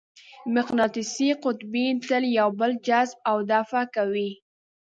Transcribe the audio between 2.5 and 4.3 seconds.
بل جذب او دفع کوي.